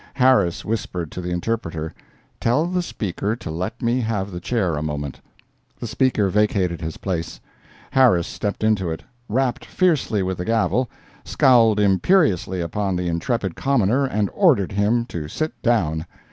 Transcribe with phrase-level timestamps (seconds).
[0.15, 1.93] Harris whispered to the interpreter:
[2.39, 5.21] "Tell the Speaker to let me have the chair a moment."
[5.79, 7.39] The speaker vacated his place;
[7.91, 10.89] Harris stepped into it, rapped fiercely with the gavel,
[11.23, 16.07] scowled imperiously upon the intrepid commoner and ordered him to sit down.